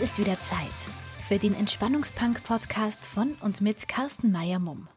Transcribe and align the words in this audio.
ist 0.00 0.18
wieder 0.18 0.40
Zeit 0.40 0.74
für 1.26 1.38
den 1.38 1.54
Entspannungspunk-Podcast 1.54 3.06
von 3.06 3.34
und 3.40 3.60
mit 3.60 3.88
Carsten 3.88 4.32
Meyer-Mumm. 4.32 4.88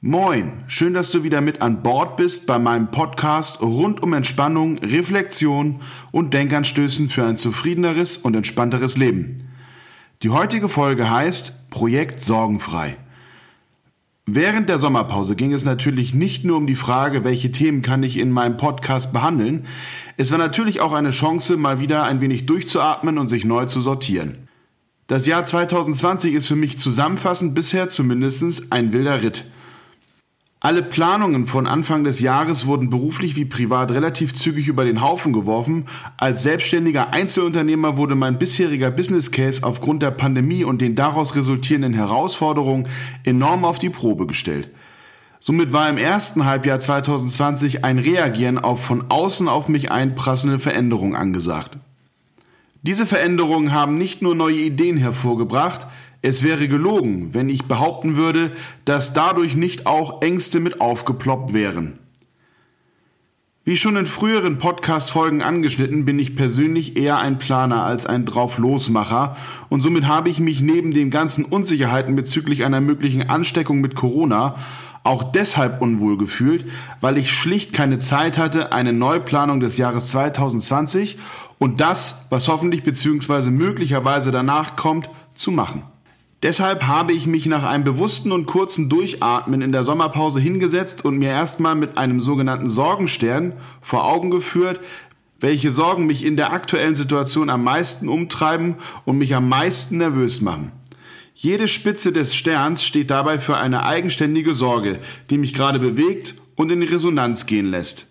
Moin, 0.00 0.64
schön, 0.68 0.94
dass 0.94 1.10
du 1.10 1.24
wieder 1.24 1.40
mit 1.40 1.60
an 1.62 1.82
Bord 1.82 2.16
bist 2.16 2.46
bei 2.46 2.58
meinem 2.58 2.90
Podcast 2.90 3.60
rund 3.60 4.02
um 4.02 4.12
Entspannung, 4.12 4.78
Reflexion 4.78 5.80
und 6.12 6.34
Denkanstößen 6.34 7.08
für 7.08 7.24
ein 7.24 7.36
zufriedeneres 7.36 8.16
und 8.16 8.36
entspannteres 8.36 8.96
Leben. 8.96 9.48
Die 10.22 10.30
heutige 10.30 10.68
Folge 10.68 11.10
heißt 11.10 11.70
Projekt 11.70 12.20
Sorgenfrei. 12.20 12.96
Während 14.30 14.68
der 14.68 14.76
Sommerpause 14.76 15.36
ging 15.36 15.54
es 15.54 15.64
natürlich 15.64 16.12
nicht 16.12 16.44
nur 16.44 16.58
um 16.58 16.66
die 16.66 16.74
Frage, 16.74 17.24
welche 17.24 17.50
Themen 17.50 17.80
kann 17.80 18.02
ich 18.02 18.18
in 18.18 18.30
meinem 18.30 18.58
Podcast 18.58 19.10
behandeln. 19.10 19.64
Es 20.18 20.30
war 20.30 20.36
natürlich 20.36 20.82
auch 20.82 20.92
eine 20.92 21.12
Chance, 21.12 21.56
mal 21.56 21.80
wieder 21.80 22.02
ein 22.02 22.20
wenig 22.20 22.44
durchzuatmen 22.44 23.16
und 23.16 23.28
sich 23.28 23.46
neu 23.46 23.64
zu 23.64 23.80
sortieren. 23.80 24.36
Das 25.06 25.24
Jahr 25.24 25.44
2020 25.44 26.34
ist 26.34 26.46
für 26.46 26.56
mich 26.56 26.78
zusammenfassend 26.78 27.54
bisher 27.54 27.88
zumindest 27.88 28.70
ein 28.70 28.92
wilder 28.92 29.22
Ritt. 29.22 29.44
Alle 30.60 30.82
Planungen 30.82 31.46
von 31.46 31.68
Anfang 31.68 32.02
des 32.02 32.18
Jahres 32.18 32.66
wurden 32.66 32.90
beruflich 32.90 33.36
wie 33.36 33.44
privat 33.44 33.92
relativ 33.92 34.34
zügig 34.34 34.66
über 34.66 34.84
den 34.84 35.00
Haufen 35.00 35.32
geworfen. 35.32 35.86
Als 36.16 36.42
selbstständiger 36.42 37.12
Einzelunternehmer 37.14 37.96
wurde 37.96 38.16
mein 38.16 38.40
bisheriger 38.40 38.90
Business 38.90 39.30
Case 39.30 39.62
aufgrund 39.62 40.02
der 40.02 40.10
Pandemie 40.10 40.64
und 40.64 40.80
den 40.80 40.96
daraus 40.96 41.36
resultierenden 41.36 41.94
Herausforderungen 41.94 42.88
enorm 43.22 43.64
auf 43.64 43.78
die 43.78 43.90
Probe 43.90 44.26
gestellt. 44.26 44.68
Somit 45.38 45.72
war 45.72 45.88
im 45.88 45.96
ersten 45.96 46.44
Halbjahr 46.44 46.80
2020 46.80 47.84
ein 47.84 48.00
Reagieren 48.00 48.58
auf 48.58 48.82
von 48.82 49.04
außen 49.10 49.46
auf 49.46 49.68
mich 49.68 49.92
einprassende 49.92 50.58
Veränderungen 50.58 51.14
angesagt. 51.14 51.78
Diese 52.82 53.06
Veränderungen 53.06 53.72
haben 53.72 53.96
nicht 53.96 54.22
nur 54.22 54.34
neue 54.34 54.56
Ideen 54.56 54.96
hervorgebracht, 54.96 55.86
es 56.22 56.42
wäre 56.42 56.68
gelogen, 56.68 57.34
wenn 57.34 57.48
ich 57.48 57.64
behaupten 57.64 58.16
würde, 58.16 58.52
dass 58.84 59.12
dadurch 59.12 59.54
nicht 59.54 59.86
auch 59.86 60.22
Ängste 60.22 60.60
mit 60.60 60.80
aufgeploppt 60.80 61.52
wären. 61.52 61.98
Wie 63.64 63.76
schon 63.76 63.96
in 63.96 64.06
früheren 64.06 64.56
Podcast-Folgen 64.56 65.42
angeschnitten, 65.42 66.06
bin 66.06 66.18
ich 66.18 66.34
persönlich 66.34 66.96
eher 66.96 67.18
ein 67.18 67.36
Planer 67.36 67.84
als 67.84 68.06
ein 68.06 68.24
Drauflosmacher 68.24 69.36
und 69.68 69.82
somit 69.82 70.06
habe 70.06 70.30
ich 70.30 70.40
mich 70.40 70.62
neben 70.62 70.92
den 70.92 71.10
ganzen 71.10 71.44
Unsicherheiten 71.44 72.16
bezüglich 72.16 72.64
einer 72.64 72.80
möglichen 72.80 73.28
Ansteckung 73.28 73.82
mit 73.82 73.94
Corona 73.94 74.54
auch 75.04 75.22
deshalb 75.22 75.80
unwohl 75.80 76.18
gefühlt, 76.18 76.66
weil 77.00 77.18
ich 77.18 77.30
schlicht 77.30 77.72
keine 77.72 77.98
Zeit 77.98 78.38
hatte, 78.38 78.72
eine 78.72 78.92
Neuplanung 78.92 79.60
des 79.60 79.76
Jahres 79.76 80.08
2020 80.08 81.18
und 81.58 81.80
das, 81.80 82.26
was 82.30 82.48
hoffentlich 82.48 82.82
bzw. 82.82 83.50
möglicherweise 83.50 84.30
danach 84.30 84.76
kommt, 84.76 85.10
zu 85.34 85.50
machen. 85.50 85.82
Deshalb 86.42 86.84
habe 86.84 87.12
ich 87.12 87.26
mich 87.26 87.46
nach 87.46 87.64
einem 87.64 87.82
bewussten 87.82 88.30
und 88.30 88.46
kurzen 88.46 88.88
Durchatmen 88.88 89.60
in 89.60 89.72
der 89.72 89.82
Sommerpause 89.82 90.38
hingesetzt 90.38 91.04
und 91.04 91.18
mir 91.18 91.30
erstmal 91.30 91.74
mit 91.74 91.98
einem 91.98 92.20
sogenannten 92.20 92.70
Sorgenstern 92.70 93.54
vor 93.80 94.06
Augen 94.06 94.30
geführt, 94.30 94.80
welche 95.40 95.72
Sorgen 95.72 96.06
mich 96.06 96.24
in 96.24 96.36
der 96.36 96.52
aktuellen 96.52 96.94
Situation 96.94 97.50
am 97.50 97.64
meisten 97.64 98.08
umtreiben 98.08 98.76
und 99.04 99.18
mich 99.18 99.34
am 99.34 99.48
meisten 99.48 99.98
nervös 99.98 100.40
machen. 100.40 100.70
Jede 101.34 101.66
Spitze 101.66 102.12
des 102.12 102.34
Sterns 102.36 102.84
steht 102.84 103.10
dabei 103.10 103.38
für 103.38 103.56
eine 103.56 103.84
eigenständige 103.84 104.54
Sorge, 104.54 105.00
die 105.30 105.38
mich 105.38 105.54
gerade 105.54 105.80
bewegt 105.80 106.34
und 106.54 106.70
in 106.70 106.82
Resonanz 106.82 107.46
gehen 107.46 107.70
lässt. 107.70 108.06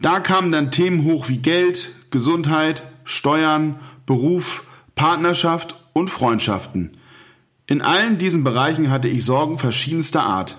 Da 0.00 0.20
kamen 0.20 0.52
dann 0.52 0.70
Themen 0.70 1.04
hoch 1.04 1.28
wie 1.28 1.38
Geld, 1.38 1.90
Gesundheit, 2.10 2.82
Steuern, 3.04 3.80
Beruf, 4.06 4.66
Partnerschaft 4.94 5.76
und 5.92 6.10
Freundschaften. 6.10 6.92
In 7.70 7.82
allen 7.82 8.16
diesen 8.16 8.44
Bereichen 8.44 8.90
hatte 8.90 9.08
ich 9.08 9.26
Sorgen 9.26 9.58
verschiedenster 9.58 10.22
Art. 10.22 10.56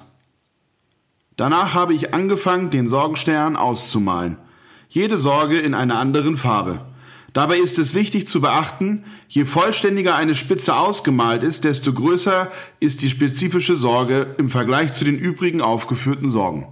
Danach 1.38 1.74
habe 1.74 1.96
ich 1.96 2.14
angefangen, 2.14 2.70
den 2.70 2.88
Sorgenstern 2.88 3.56
auszumalen. 3.56 4.38
Jede 4.90 5.18
Sorge 5.18 5.58
in 5.58 5.74
einer 5.74 5.98
anderen 5.98 6.38
Farbe. 6.38 6.86
Dabei 7.34 7.58
ist 7.58 7.80
es 7.80 7.96
wichtig 7.96 8.28
zu 8.28 8.42
beachten, 8.42 9.06
je 9.28 9.46
vollständiger 9.46 10.16
eine 10.16 10.36
Spitze 10.36 10.76
ausgemalt 10.76 11.42
ist, 11.42 11.64
desto 11.64 11.94
größer 11.94 12.52
ist 12.80 13.02
die 13.02 13.10
spezifische 13.10 13.76
Sorge 13.76 14.36
im 14.38 14.50
Vergleich 14.50 14.94
zu 14.94 15.04
den 15.04 15.18
übrigen 15.18 15.62
aufgeführten 15.62 16.30
Sorgen. 16.30 16.68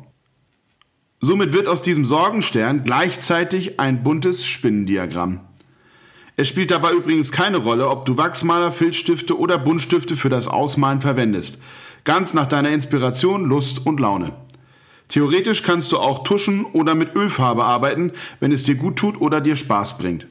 Somit 1.20 1.52
wird 1.52 1.68
aus 1.68 1.82
diesem 1.82 2.06
Sorgenstern 2.06 2.84
gleichzeitig 2.84 3.80
ein 3.80 4.04
buntes 4.04 4.46
Spinnendiagramm. 4.46 5.47
Es 6.40 6.48
spielt 6.48 6.70
dabei 6.70 6.92
übrigens 6.94 7.32
keine 7.32 7.58
Rolle, 7.58 7.90
ob 7.90 8.06
du 8.06 8.16
Wachsmaler, 8.16 8.72
Filzstifte 8.72 9.40
oder 9.40 9.58
Buntstifte 9.58 10.16
für 10.16 10.30
das 10.30 10.48
Ausmalen 10.48 11.02
verwendest. 11.02 11.60
Ganz 12.04 12.36
nach 12.36 12.46
deiner 12.46 12.70
Inspiration, 12.70 13.44
Lust 13.46 13.88
und 13.88 14.00
Laune. 14.00 14.34
Theoretisch 15.08 15.64
kannst 15.64 15.92
du 15.92 15.98
auch 15.98 16.24
tuschen 16.24 16.66
oder 16.66 16.94
mit 16.94 17.16
Ölfarbe 17.16 17.64
arbeiten, 17.64 18.12
wenn 18.40 18.52
es 18.52 18.64
dir 18.64 18.76
gut 18.76 18.98
tut 18.98 19.20
oder 19.20 19.42
dir 19.42 19.56
Spaß 19.56 19.98
bringt. 19.98 20.28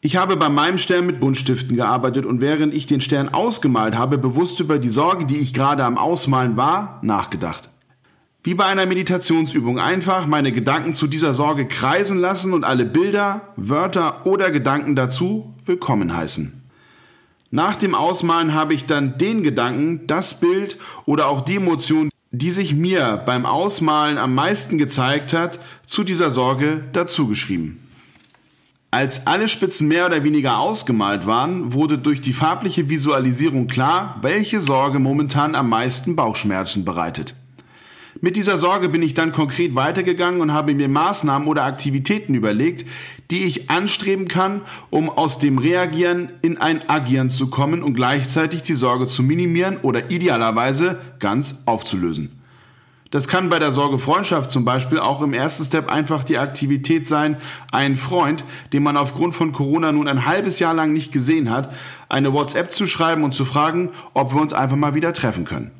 Ich 0.00 0.16
habe 0.16 0.38
bei 0.38 0.48
meinem 0.48 0.78
Stern 0.78 1.04
mit 1.04 1.20
Buntstiften 1.20 1.76
gearbeitet 1.76 2.24
und 2.24 2.40
während 2.40 2.72
ich 2.72 2.86
den 2.86 3.02
Stern 3.02 3.28
ausgemalt 3.28 3.94
habe, 3.94 4.16
bewusst 4.16 4.58
über 4.58 4.78
die 4.78 4.88
Sorge, 4.88 5.26
die 5.26 5.36
ich 5.36 5.52
gerade 5.52 5.84
am 5.84 5.98
Ausmalen 5.98 6.56
war, 6.56 6.98
nachgedacht. 7.02 7.68
Wie 8.44 8.54
bei 8.54 8.66
einer 8.66 8.86
Meditationsübung 8.86 9.80
einfach 9.80 10.26
meine 10.28 10.52
Gedanken 10.52 10.94
zu 10.94 11.08
dieser 11.08 11.34
Sorge 11.34 11.66
kreisen 11.66 12.18
lassen 12.18 12.52
und 12.52 12.62
alle 12.62 12.84
Bilder, 12.84 13.52
Wörter 13.56 14.26
oder 14.26 14.52
Gedanken 14.52 14.94
dazu 14.94 15.54
willkommen 15.66 16.16
heißen. 16.16 16.62
Nach 17.50 17.74
dem 17.74 17.96
Ausmalen 17.96 18.54
habe 18.54 18.74
ich 18.74 18.86
dann 18.86 19.18
den 19.18 19.42
Gedanken, 19.42 20.06
das 20.06 20.38
Bild 20.38 20.78
oder 21.04 21.26
auch 21.26 21.40
die 21.40 21.56
Emotion, 21.56 22.10
die 22.30 22.52
sich 22.52 22.74
mir 22.74 23.20
beim 23.26 23.44
Ausmalen 23.44 24.18
am 24.18 24.36
meisten 24.36 24.78
gezeigt 24.78 25.32
hat, 25.32 25.58
zu 25.84 26.04
dieser 26.04 26.30
Sorge 26.30 26.84
dazugeschrieben. 26.92 27.88
Als 28.92 29.26
alle 29.26 29.48
Spitzen 29.48 29.88
mehr 29.88 30.06
oder 30.06 30.22
weniger 30.22 30.58
ausgemalt 30.58 31.26
waren, 31.26 31.72
wurde 31.72 31.98
durch 31.98 32.20
die 32.20 32.32
farbliche 32.32 32.88
Visualisierung 32.88 33.66
klar, 33.66 34.16
welche 34.22 34.60
Sorge 34.60 35.00
momentan 35.00 35.56
am 35.56 35.68
meisten 35.68 36.14
Bauchschmerzen 36.14 36.84
bereitet. 36.84 37.34
Mit 38.20 38.34
dieser 38.34 38.58
Sorge 38.58 38.88
bin 38.88 39.02
ich 39.02 39.14
dann 39.14 39.30
konkret 39.30 39.76
weitergegangen 39.76 40.40
und 40.40 40.52
habe 40.52 40.74
mir 40.74 40.88
Maßnahmen 40.88 41.46
oder 41.46 41.64
Aktivitäten 41.64 42.34
überlegt, 42.34 42.84
die 43.30 43.44
ich 43.44 43.70
anstreben 43.70 44.26
kann, 44.26 44.62
um 44.90 45.08
aus 45.08 45.38
dem 45.38 45.58
Reagieren 45.58 46.32
in 46.42 46.58
ein 46.58 46.88
Agieren 46.88 47.30
zu 47.30 47.48
kommen 47.48 47.80
und 47.82 47.94
gleichzeitig 47.94 48.62
die 48.62 48.74
Sorge 48.74 49.06
zu 49.06 49.22
minimieren 49.22 49.76
oder 49.82 50.10
idealerweise 50.10 50.98
ganz 51.20 51.62
aufzulösen. 51.66 52.30
Das 53.12 53.28
kann 53.28 53.50
bei 53.50 53.60
der 53.60 53.70
Sorge 53.70 53.98
Freundschaft 53.98 54.50
zum 54.50 54.64
Beispiel 54.64 54.98
auch 54.98 55.22
im 55.22 55.32
ersten 55.32 55.64
Step 55.64 55.88
einfach 55.88 56.24
die 56.24 56.38
Aktivität 56.38 57.06
sein, 57.06 57.36
einen 57.70 57.96
Freund, 57.96 58.44
den 58.72 58.82
man 58.82 58.96
aufgrund 58.96 59.34
von 59.34 59.52
Corona 59.52 59.92
nun 59.92 60.08
ein 60.08 60.26
halbes 60.26 60.58
Jahr 60.58 60.74
lang 60.74 60.92
nicht 60.92 61.12
gesehen 61.12 61.50
hat, 61.50 61.72
eine 62.08 62.32
WhatsApp 62.32 62.72
zu 62.72 62.86
schreiben 62.86 63.22
und 63.22 63.32
zu 63.32 63.44
fragen, 63.44 63.90
ob 64.12 64.34
wir 64.34 64.42
uns 64.42 64.52
einfach 64.52 64.76
mal 64.76 64.94
wieder 64.94 65.14
treffen 65.14 65.44
können. 65.44 65.70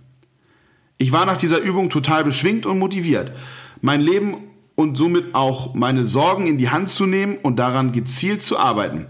Ich 0.99 1.13
war 1.13 1.27
nach 1.27 1.37
dieser 1.37 1.61
Übung 1.61 1.91
total 1.91 2.25
beschwingt 2.25 2.67
und 2.67 2.79
motiviert, 2.79 3.33
mein 3.81 4.01
Leben 4.01 4.37
und 4.75 4.97
somit 4.97 5.35
auch 5.35 5.75
meine 5.75 6.05
Sorgen 6.05 6.47
in 6.49 6.59
die 6.59 6.71
Hand 6.71 6.89
zu 6.89 7.07
nehmen 7.07 7.37
und 7.37 7.57
daran 7.57 7.93
gezielt 7.93 8.43
zu 8.43 8.59
arbeiten. 8.59 9.07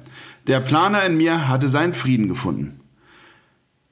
Der 0.46 0.61
Planer 0.61 1.05
in 1.05 1.17
mir 1.17 1.49
hatte 1.49 1.69
seinen 1.69 1.94
Frieden 1.94 2.29
gefunden. 2.29 2.81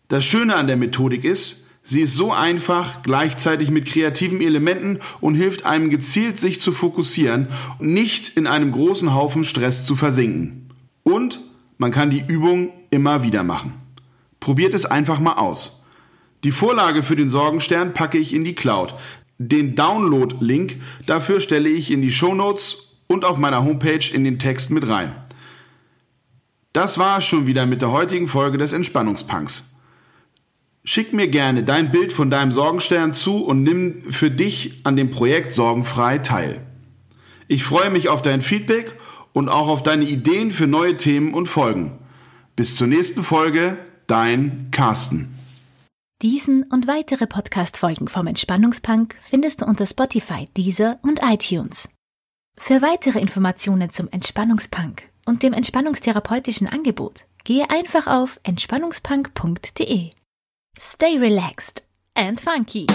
Das 0.08 0.24
Schöne 0.24 0.56
an 0.56 0.66
der 0.66 0.76
Methodik 0.76 1.24
ist, 1.24 1.66
sie 1.82 2.02
ist 2.02 2.14
so 2.14 2.32
einfach, 2.32 3.02
gleichzeitig 3.02 3.70
mit 3.70 3.86
kreativen 3.86 4.40
Elementen 4.40 5.00
und 5.20 5.34
hilft 5.34 5.66
einem 5.66 5.90
gezielt 5.90 6.38
sich 6.38 6.60
zu 6.60 6.72
fokussieren 6.72 7.48
und 7.78 7.92
nicht 7.92 8.36
in 8.36 8.46
einem 8.46 8.72
großen 8.72 9.14
Haufen 9.14 9.44
Stress 9.44 9.84
zu 9.84 9.96
versinken. 9.96 10.70
Und 11.02 11.40
man 11.78 11.90
kann 11.90 12.10
die 12.10 12.24
Übung 12.26 12.72
immer 12.90 13.22
wieder 13.22 13.42
machen. 13.42 13.74
Probiert 14.38 14.74
es 14.74 14.86
einfach 14.86 15.18
mal 15.18 15.34
aus. 15.34 15.82
Die 16.46 16.52
Vorlage 16.52 17.02
für 17.02 17.16
den 17.16 17.28
Sorgenstern 17.28 17.92
packe 17.92 18.18
ich 18.18 18.32
in 18.32 18.44
die 18.44 18.54
Cloud. 18.54 18.94
Den 19.38 19.74
Download-Link 19.74 20.76
dafür 21.04 21.40
stelle 21.40 21.68
ich 21.68 21.90
in 21.90 22.02
die 22.02 22.12
Show 22.12 22.36
Notes 22.36 22.92
und 23.08 23.24
auf 23.24 23.36
meiner 23.36 23.64
Homepage 23.64 24.08
in 24.12 24.22
den 24.22 24.38
Text 24.38 24.70
mit 24.70 24.88
rein. 24.88 25.10
Das 26.72 26.98
war 26.98 27.20
schon 27.20 27.48
wieder 27.48 27.66
mit 27.66 27.82
der 27.82 27.90
heutigen 27.90 28.28
Folge 28.28 28.58
des 28.58 28.72
Entspannungspunks. 28.72 29.74
Schick 30.84 31.12
mir 31.12 31.26
gerne 31.26 31.64
dein 31.64 31.90
Bild 31.90 32.12
von 32.12 32.30
deinem 32.30 32.52
Sorgenstern 32.52 33.12
zu 33.12 33.44
und 33.44 33.64
nimm 33.64 34.12
für 34.12 34.30
dich 34.30 34.82
an 34.84 34.94
dem 34.94 35.10
Projekt 35.10 35.52
Sorgenfrei 35.52 36.18
teil. 36.18 36.64
Ich 37.48 37.64
freue 37.64 37.90
mich 37.90 38.08
auf 38.08 38.22
dein 38.22 38.40
Feedback 38.40 38.92
und 39.32 39.48
auch 39.48 39.66
auf 39.66 39.82
deine 39.82 40.04
Ideen 40.04 40.52
für 40.52 40.68
neue 40.68 40.96
Themen 40.96 41.34
und 41.34 41.46
Folgen. 41.46 41.98
Bis 42.54 42.76
zur 42.76 42.86
nächsten 42.86 43.24
Folge, 43.24 43.78
dein 44.06 44.68
Carsten. 44.70 45.35
Diesen 46.22 46.64
und 46.64 46.86
weitere 46.86 47.26
Podcast-Folgen 47.26 48.08
vom 48.08 48.26
Entspannungspunk 48.26 49.16
findest 49.20 49.60
du 49.60 49.66
unter 49.66 49.86
Spotify, 49.86 50.48
Deezer 50.56 50.98
und 51.02 51.20
iTunes. 51.22 51.88
Für 52.56 52.80
weitere 52.80 53.18
Informationen 53.18 53.90
zum 53.90 54.08
Entspannungspunk 54.08 55.10
und 55.26 55.42
dem 55.42 55.52
entspannungstherapeutischen 55.52 56.68
Angebot 56.68 57.26
Gehe 57.46 57.70
einfach 57.70 58.08
auf 58.08 58.40
entspannungspunk.de. 58.42 60.10
Stay 60.76 61.16
relaxed 61.16 61.84
and 62.16 62.40
funky. 62.40 62.88